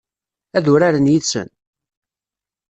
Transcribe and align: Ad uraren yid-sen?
Ad 0.57 0.65
uraren 0.73 1.09
yid-sen? 1.11 1.49